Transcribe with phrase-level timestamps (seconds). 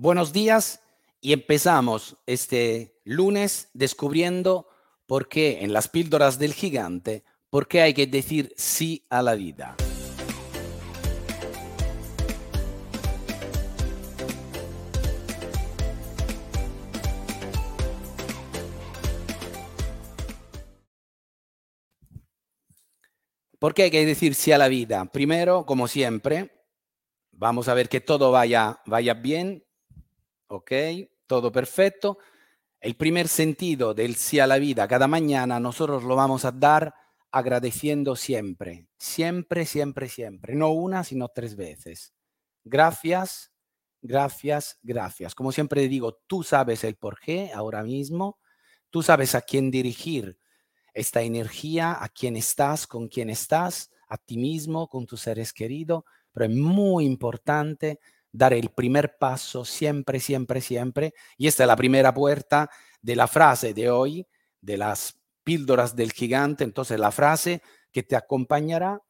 [0.00, 0.80] Buenos días
[1.20, 4.68] y empezamos este lunes descubriendo
[5.06, 9.34] por qué en las píldoras del gigante, por qué hay que decir sí a la
[9.34, 9.74] vida.
[23.58, 25.06] ¿Por qué hay que decir sí a la vida?
[25.06, 26.52] Primero, como siempre,
[27.32, 29.64] vamos a ver que todo vaya, vaya bien,
[30.48, 30.72] ¿ok?
[31.26, 32.18] Todo perfecto.
[32.80, 36.94] El primer sentido del sí a la vida cada mañana nosotros lo vamos a dar
[37.30, 42.14] agradeciendo siempre, siempre, siempre, siempre, no una, sino tres veces.
[42.64, 43.52] Gracias,
[44.00, 45.34] gracias, gracias.
[45.34, 48.38] Como siempre digo, tú sabes el por qué ahora mismo,
[48.90, 50.38] tú sabes a quién dirigir
[50.94, 56.04] esta energía, a quién estás, con quién estás, a ti mismo, con tus seres queridos,
[56.32, 58.00] pero es muy importante
[58.32, 61.14] dar el primer paso siempre, siempre, siempre.
[61.36, 64.26] Y esta es la primera puerta de la frase de hoy,
[64.60, 66.64] de las píldoras del gigante.
[66.64, 69.02] Entonces, la frase que te acompañará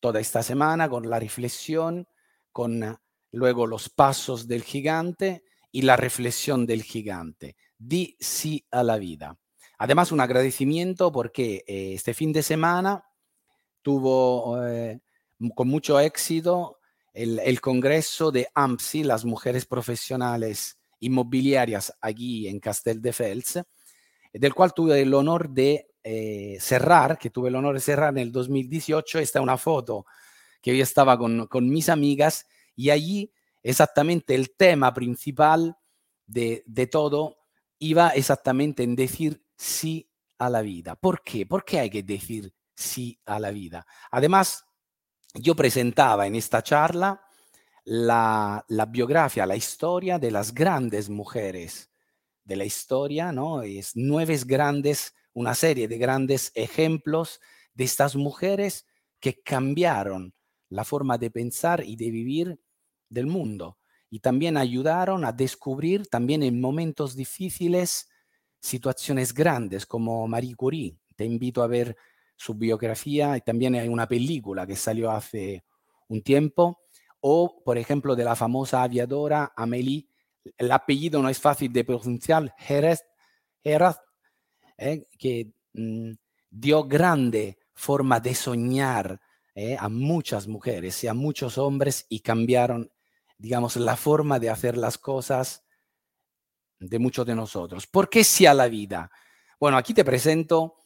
[0.00, 2.08] toda esta semana con la reflexión,
[2.52, 2.98] con
[3.32, 7.56] luego los pasos del gigante y la reflexión del gigante.
[7.76, 9.38] Di sí a la vida.
[9.78, 13.04] Además, un agradecimiento porque eh, este fin de semana
[13.82, 15.00] tuvo eh,
[15.54, 16.77] con mucho éxito
[17.18, 23.60] el, el, Congreso de AMSI, las mujeres profesionales inmobiliarias aquí en Castel de Fels,
[24.32, 28.18] del cual tuve el honor de eh, cerrar, que tuve el honor de cerrar en
[28.18, 29.18] el 2018.
[29.18, 30.06] Esta es una foto
[30.62, 32.46] que yo estaba con, con mis amigas
[32.76, 33.32] y allí
[33.64, 35.76] exactamente el tema principal
[36.26, 37.38] de, de todo
[37.80, 40.08] iba exactamente en decir sí
[40.38, 40.94] a la vida.
[40.94, 41.46] ¿Por qué?
[41.46, 43.86] ¿Por qué hay que decir sí a la vida?
[44.12, 44.67] Además,
[45.34, 47.22] yo presentaba en esta charla
[47.84, 51.90] la, la biografía, la historia de las grandes mujeres
[52.44, 53.62] de la historia, ¿no?
[53.62, 57.40] Es nueve grandes, una serie de grandes ejemplos
[57.74, 58.86] de estas mujeres
[59.20, 60.34] que cambiaron
[60.70, 62.60] la forma de pensar y de vivir
[63.08, 63.78] del mundo
[64.10, 68.08] y también ayudaron a descubrir también en momentos difíciles
[68.60, 70.98] situaciones grandes como Marie Curie.
[71.16, 71.96] Te invito a ver
[72.38, 75.64] su biografía y también hay una película que salió hace
[76.06, 76.80] un tiempo.
[77.20, 80.06] O, por ejemplo, de la famosa aviadora Amélie,
[80.56, 83.04] el apellido no es fácil de pronunciar, Jerez,
[83.64, 86.12] eh, que mmm,
[86.48, 89.20] dio grande forma de soñar
[89.54, 92.90] eh, a muchas mujeres y a muchos hombres y cambiaron,
[93.36, 95.64] digamos, la forma de hacer las cosas
[96.78, 97.88] de muchos de nosotros.
[97.88, 99.10] ¿Por qué sí a la vida?
[99.58, 100.76] Bueno, aquí te presento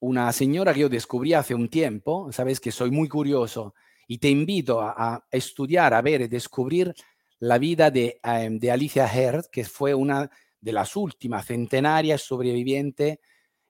[0.00, 3.74] una señora que yo descubrí hace un tiempo, sabes que soy muy curioso
[4.06, 6.94] y te invito a, estudiar, a ver y descubrir
[7.40, 10.30] la vida de, um, de, Alicia Herd, que fue una
[10.60, 13.18] de las últimas centenarias sobrevivientes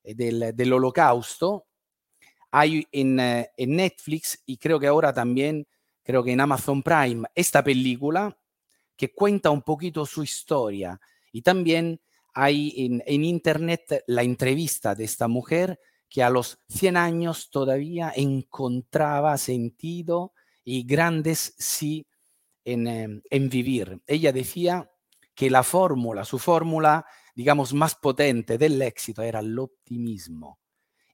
[0.05, 1.67] eh, del, del holocausto.
[2.51, 5.67] Hay en, uh, en Netflix y creo que ahora también,
[6.03, 8.37] creo que en Amazon Prime, esta película
[8.97, 11.01] que cuenta un poquito su historia
[11.33, 12.01] y también
[12.39, 19.37] hay en, internet la entrevista de esta mujer que a los 100 años todavía encontraba
[19.39, 20.33] sentido
[20.65, 22.07] y grandes sí
[22.65, 24.01] en, em, en vivir.
[24.07, 24.91] Ella decía
[25.35, 30.59] que la fórmula, su fórmula, digamos, más potente del éxito era el optimismo.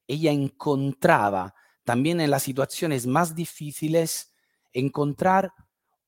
[0.07, 1.55] Ella encontraba
[1.85, 4.35] también en las situaciones más difíciles,
[4.73, 5.53] encontrar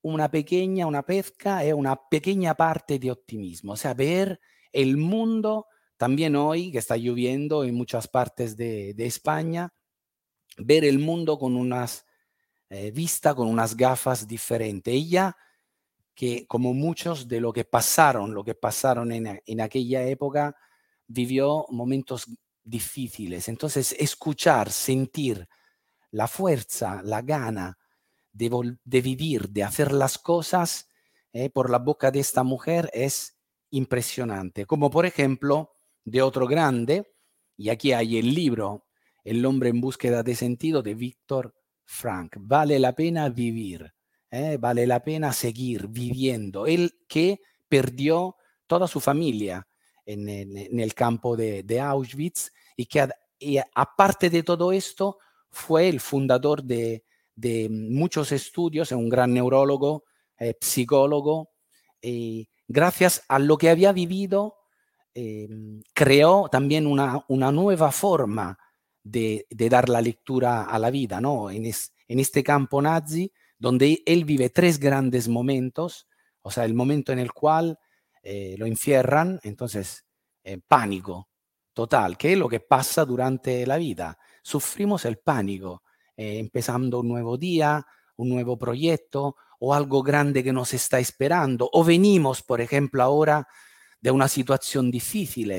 [0.03, 4.41] una pequeña, una pesca, es una pequeña parte de optimismo, o sea, ver
[4.73, 9.73] el mundo, también hoy que está lloviendo en muchas partes de, España,
[10.59, 12.05] ver el mundo con unas
[12.71, 14.93] eh, vista, con unas gafas diferentes.
[14.93, 15.37] Ella,
[16.15, 20.57] que como muchos de lo que pasaron, lo que pasaron en, en aquella época,
[21.07, 22.27] vivió momentos
[22.63, 23.49] difíciles.
[23.49, 25.49] Entonces, escuchar, sentir
[26.11, 27.79] la fuerza, la gana,
[28.35, 30.89] de, de vivir, de hacer las cosas
[31.33, 33.39] eh, por la boca de esta mujer es
[33.71, 34.67] impresionante.
[34.67, 35.73] Como por ejemplo
[36.05, 37.15] de otro grande,
[37.57, 38.87] y aquí hay el libro
[39.25, 41.55] El hombre en búsqueda de sentido de Víctor
[41.85, 42.37] Frank.
[42.39, 43.95] Vale la pena vivir,
[44.31, 46.67] eh, vale la pena seguir viviendo.
[46.67, 48.37] Él que perdió
[48.67, 49.67] toda su familia
[50.07, 53.09] en, el campo de, Auschwitz y que
[53.39, 55.19] y aparte de todo esto
[55.51, 57.05] fue el fundador de,
[57.35, 60.05] de muchos estudios, es un gran neurólogo,
[60.39, 61.51] eh, psicólogo,
[62.01, 64.57] y gracias a lo que había vivido,
[65.15, 65.49] eh,
[65.93, 68.59] creó también una, una nueva forma
[69.03, 71.51] de, de, dar la lectura a la vida, ¿no?
[71.51, 76.09] En, es, en este campo nazi, donde él vive tres grandes momentos,
[76.43, 77.79] o sea, el momento en el cual
[78.23, 80.05] eh, lo encierran, entonces
[80.43, 81.29] eh, pánico
[81.73, 84.19] total, que es lo que pasa durante la vida.
[84.43, 85.83] Sufrimos el pánico,
[86.17, 87.87] eh, empezando un nuevo día,
[88.17, 93.47] un nuevo proyecto o algo grande que nos está esperando, o venimos, por ejemplo, ahora
[94.05, 95.51] de una situación difícil.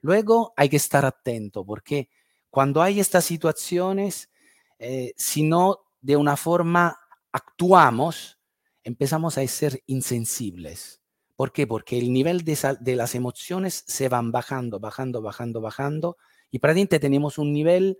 [0.00, 2.08] Luego hay que estar atento porque
[2.48, 4.30] cuando hay estas situaciones,
[4.78, 6.96] eh, si no de una forma
[7.32, 8.38] actuamos,
[8.84, 11.02] empezamos a ser insensibles.
[11.34, 11.66] ¿Por qué?
[11.66, 16.16] Porque el nivel de, las emociones se van bajando, bajando, bajando, bajando,
[16.52, 17.98] y prácticamente tenemos un nivel,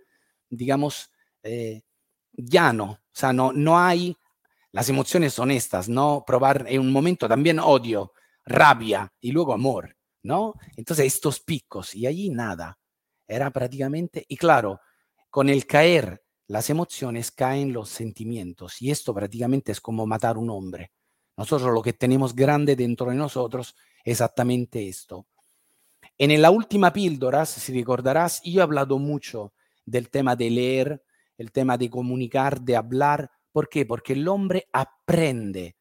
[0.49, 1.11] digamos,
[1.43, 1.81] eh,
[2.31, 2.85] llano.
[2.85, 4.15] O sea, no, no hay,
[4.71, 6.23] las emociones son estas, ¿no?
[6.25, 8.13] Probar en un momento también odio,
[8.47, 10.53] rabia y luego amor, ¿no?
[10.75, 12.79] Entonces estos picos, y allí nada.
[13.27, 14.79] Era prácticamente, y claro,
[15.29, 20.49] con el caer las emociones caen los sentimientos, y esto prácticamente es como matar un
[20.49, 20.91] hombre.
[21.35, 25.27] Nosotros lo que tenemos grande dentro de nosotros es exactamente esto.
[26.17, 29.53] En la última píldora, si recordarás, yo he hablado mucho
[29.85, 31.03] del tema de leer,
[31.37, 33.29] el tema de comunicar, de hablar.
[33.51, 33.85] ¿Por qué?
[33.85, 35.75] Porque el hombre aprende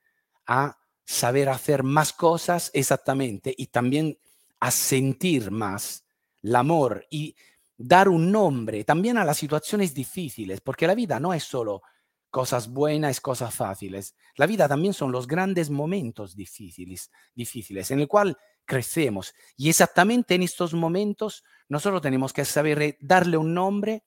[0.47, 0.77] a
[1.07, 4.19] saber hacer más cosas exactamente y también
[4.61, 6.05] a sentir más
[6.43, 7.37] el amor y
[7.79, 11.83] dar un nombre también a las situaciones difíciles, porque la vida no es solo
[12.31, 14.15] cosas buenas, cosas fáciles.
[14.35, 19.33] La vida también son los grandes momentos difíciles, difíciles en el cual crecemos.
[19.57, 24.05] Y exactamente en estos momentos nosotros tenemos que saber darle un nombre,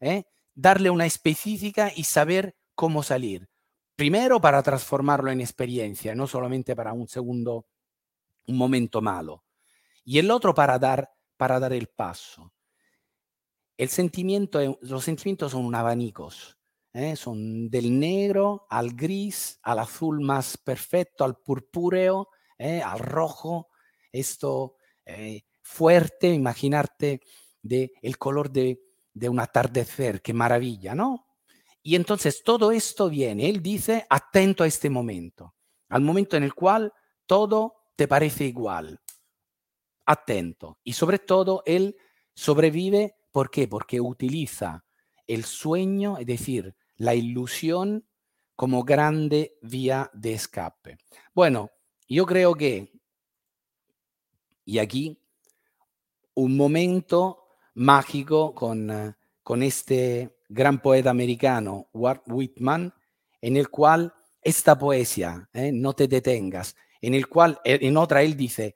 [0.00, 0.24] ¿eh?
[0.54, 3.48] darle una específica y saber cómo salir.
[3.96, 7.66] Primero para transformarlo en experiencia, no solamente para un segundo,
[8.46, 9.44] un momento malo.
[10.04, 12.52] Y el otro para dar, para dar el paso.
[13.76, 16.56] El sentimiento, los sentimientos son un abanicos
[16.96, 17.14] ¿eh?
[17.14, 22.28] son del negro al gris, al azul más perfecto, al purpúreo,
[22.58, 22.80] ¿eh?
[22.82, 23.68] al rojo,
[24.10, 27.20] esto eh, fuerte, imaginarte
[27.62, 28.80] de el color de,
[29.12, 31.25] de un atardecer, qué maravilla, ¿no?
[31.86, 35.54] Y entonces todo esto viene, él dice, atento a este momento,
[35.88, 36.92] al momento en el cual
[37.26, 39.00] todo te parece igual,
[40.04, 40.80] atento.
[40.82, 41.96] Y sobre todo, él
[42.34, 43.68] sobrevive, ¿por qué?
[43.68, 44.84] Porque utiliza
[45.28, 48.04] el sueño, es decir, la ilusión
[48.56, 50.98] como grande vía de escape.
[51.34, 51.70] Bueno,
[52.08, 53.00] yo creo que,
[54.64, 55.22] y aquí,
[56.34, 62.92] un momento mágico con, eh, con este gran poeta americano, Walt Whitman,
[63.40, 68.22] en el cual esta poesía, eh, no te detengas, en el cual, eh, en otra
[68.22, 68.74] él dice,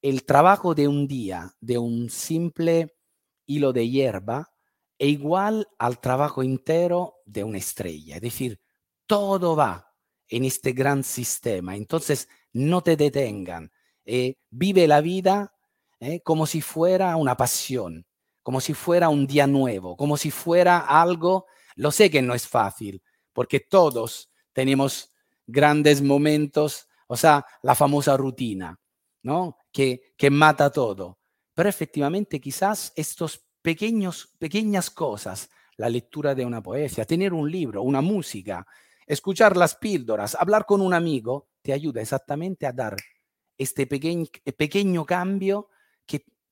[0.00, 2.96] el trabajo de un día, de un simple
[3.46, 4.50] hilo de hierba,
[4.98, 8.16] è igual al trabajo entero de una estrella.
[8.16, 8.60] Es decir,
[9.06, 9.94] todo va
[10.28, 11.76] en este gran sistema.
[11.76, 13.70] Entonces, no te detengan.
[14.04, 15.54] Eh, vive la vida
[16.00, 18.06] eh, como si fuera una pasión,
[18.48, 21.44] como si fuera un día nuevo, como si fuera algo.
[21.76, 23.02] Lo sé que no es fácil,
[23.34, 25.12] porque todos tenemos
[25.46, 28.80] grandes momentos, o sea, la famosa rutina,
[29.22, 29.58] ¿no?
[29.70, 31.18] Que, que mata todo.
[31.52, 37.82] Pero efectivamente quizás estos pequeños, pequeñas cosas, la lectura de una poesía, tener un libro,
[37.82, 38.66] una música,
[39.06, 42.96] escuchar las píldoras, hablar con un amigo, te ayuda exactamente a dar
[43.58, 44.24] este pequeño,
[44.56, 45.68] pequeño cambio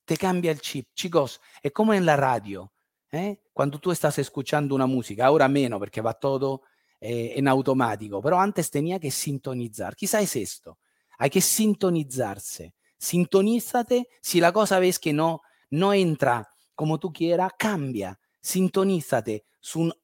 [0.06, 0.88] te cambia el chip.
[0.94, 2.72] Chicos, es como en la radio,
[3.12, 3.42] ¿eh?
[3.52, 6.62] cuando tú estás escuchando una música, ahora menos porque va todo
[7.00, 9.94] eh, en automático, pero antes tenía que sintonizar.
[9.94, 10.78] Quizá es esto,
[11.18, 12.74] hay que sintonizarse.
[12.98, 19.80] Sintonízate si la cosa ves que no, no entra como tú quieras, cambia, sintonízate su
[19.80, 19.94] un,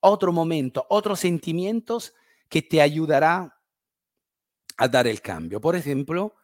[0.00, 2.12] otro momento, otros sentimientos
[2.48, 3.56] que te ayudará
[4.76, 5.60] a dar el cambio.
[5.60, 6.34] Por ejemplo,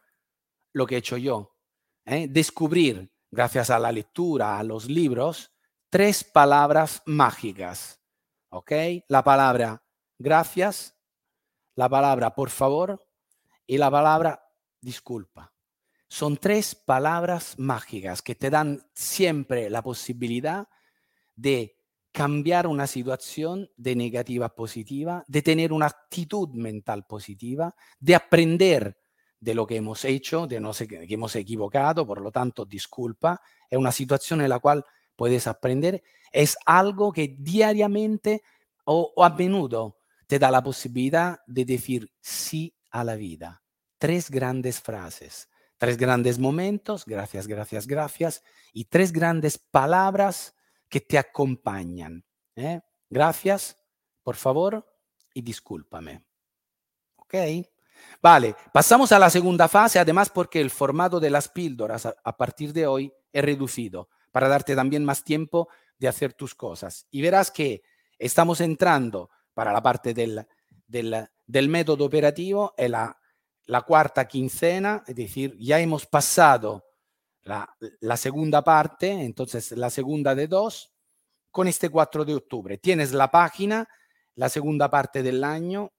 [0.71, 1.58] lo que he hecho yo,
[2.09, 2.27] ¿eh?
[2.27, 5.51] descubrir, gracias a la lectura, a los libros,
[5.89, 8.01] tres palabras mágicas.
[8.49, 8.71] ¿Ok?
[9.07, 9.83] La palabra
[10.19, 10.95] gracias,
[11.75, 13.07] la palabra por favor
[13.65, 14.43] y la palabra
[14.81, 15.53] disculpa.
[16.07, 20.67] Son tres palabras mágicas que te dan siempre la posibilidad
[21.35, 21.77] de
[22.11, 28.99] cambiar una situación de negativa a positiva, de tener una actitud mental positiva, de aprender
[29.39, 33.41] de lo que hemos hecho, de no sé que hemos equivocado, por lo tanto, disculpa,
[33.69, 38.43] es una situación en la cual puedes aprender, es algo que diariamente
[38.85, 43.63] o, o a menudo te da la posibilidad de decir sí a la vida.
[43.97, 48.43] Tres grandes frases Tres grandes momentos, gracias, gracias, gracias,
[48.73, 50.53] y tres grandes palabras
[50.89, 52.25] que te acompañan.
[52.57, 52.81] ¿eh?
[53.09, 53.77] Gracias,
[54.21, 54.85] por favor,
[55.33, 56.25] y discúlpame.
[57.15, 57.33] ¿Ok?
[58.21, 62.73] Vale, pasamos a la segunda fase, además porque el formato de las píldoras a, partir
[62.73, 67.07] de hoy es reducido para darte también más tiempo de hacer tus cosas.
[67.11, 67.81] Y verás que
[68.17, 70.45] estamos entrando para la parte del,
[70.85, 73.17] del, del método operativo, en la,
[73.65, 76.85] la, cuarta quincena, es decir, ya hemos pasado
[77.43, 77.69] la,
[78.01, 80.93] la, segunda parte, entonces la segunda de dos,
[81.51, 82.77] con este 4 de octubre.
[82.77, 83.87] Tienes la página,
[84.35, 85.91] la segunda parte del año,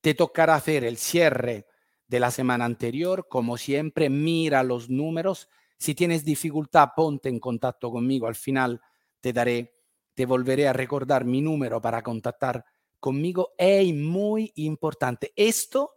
[0.00, 1.66] te tocará hacer el cierre
[2.06, 5.48] de la semana anterior, como siempre, mira los números.
[5.76, 8.26] Si tienes dificultad, ponte en contacto conmigo.
[8.26, 8.80] Al final
[9.20, 9.74] te daré,
[10.14, 12.64] te volveré a recordar mi número para contactar
[12.98, 13.52] conmigo.
[13.58, 15.32] Es muy importante.
[15.36, 15.92] Esto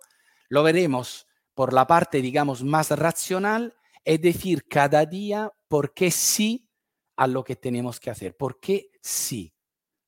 [0.50, 6.70] lo veremos por la parte, digamos, más racional, es decir, cada día por qué sí
[7.15, 8.36] a lo que tenemos que hacer.
[8.36, 9.53] ¿Por qué sí?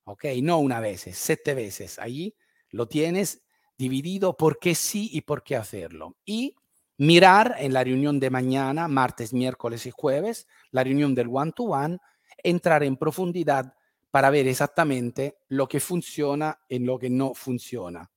[0.05, 0.25] ¿Ok?
[0.41, 1.99] No una vez, siete veces.
[1.99, 2.35] Allí
[2.69, 3.42] lo tienes
[3.77, 6.15] dividido por qué sí y por qué hacerlo.
[6.25, 6.55] Y
[6.97, 11.97] mirar en la reunión de mañana, martes, miércoles y jueves, la reunión del one-to-one,
[12.43, 13.73] entrar en profundidad
[14.11, 18.11] para ver exactamente lo que funciona y lo que no funciona.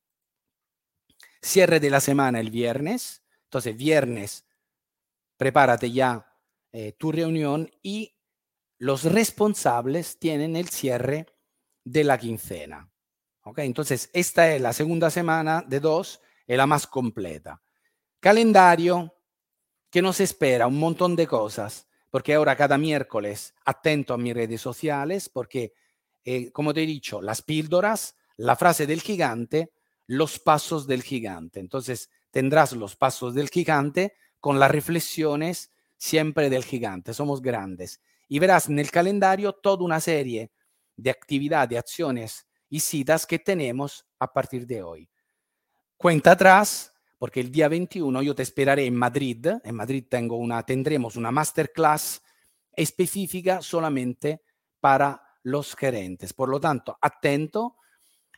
[1.40, 3.22] Cierre de la semana el viernes.
[3.44, 4.44] Entonces, viernes,
[5.36, 6.26] prepárate ya
[6.72, 8.14] eh, tu reunión y
[8.78, 11.26] los responsables tienen el cierre
[11.84, 12.90] de la quincena.
[13.46, 13.60] ¿Ok?
[13.60, 17.62] Entonces, esta es la segunda semana de dos, es la más completa.
[18.18, 19.14] Calendario
[19.88, 24.60] que nos espera un montón de cosas, porque ahora cada miércoles atento a mis redes
[24.60, 25.74] sociales, porque,
[26.24, 29.72] eh, como te he dicho, las píldoras, la frase del gigante,
[30.08, 31.60] los pasos del gigante.
[31.60, 37.14] Entonces, tendrás los pasos del gigante con las reflexiones siempre del gigante.
[37.14, 38.00] Somos grandes.
[38.26, 40.50] Y verás en el calendario toda una serie
[40.96, 45.08] de actividades, de acciones y citas que tenemos a partir de hoy.
[45.96, 49.46] Cuenta atrás, porque el día 21 yo te esperaré en Madrid.
[49.64, 52.23] En Madrid tengo una, tendremos una masterclass
[52.73, 54.42] específica solamente
[54.80, 56.32] para los gerentes.
[56.32, 57.76] Por lo tanto, atento,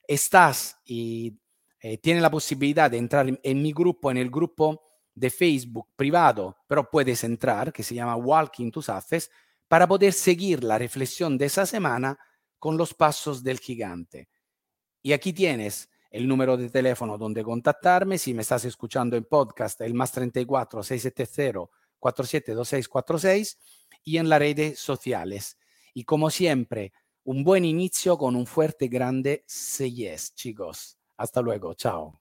[0.07, 1.37] estás y
[1.81, 4.83] eh, tienes la posibilidad de entrar en, en mi grupo, en el grupo
[5.15, 9.31] de Facebook privado, pero puedes entrar, que se llama Walking to Success,
[9.67, 12.19] para poder seguir la reflexión de esa semana
[12.59, 14.29] con los pasos del gigante.
[15.03, 18.19] Y aquí tienes el número de teléfono donde contactarme.
[18.19, 23.59] Si me estás escuchando en podcast, el más 34 670 472646
[24.05, 25.59] y en las redes sociales.
[25.95, 26.93] Y como siempre,
[27.25, 30.99] un buen inicio con un fuerte grande yes, chicos.
[31.17, 31.75] Hasta luego.
[31.75, 32.19] Chao.